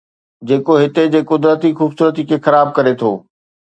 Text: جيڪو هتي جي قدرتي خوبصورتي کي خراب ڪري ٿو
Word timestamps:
جيڪو 0.51 0.73
هتي 0.83 1.03
جي 1.17 1.21
قدرتي 1.33 1.69
خوبصورتي 1.77 2.23
کي 2.29 2.37
خراب 2.45 2.67
ڪري 2.77 2.93
ٿو 3.01 3.11